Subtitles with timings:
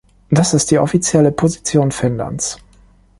[0.31, 2.57] Das ist die offizielle Position Finnlands.